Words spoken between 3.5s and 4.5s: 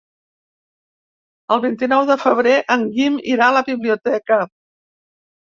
a la biblioteca.